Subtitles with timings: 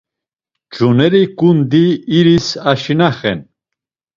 [0.69, 1.85] Nç̌uneri ǩundi
[2.17, 3.39] iris aşinaxen.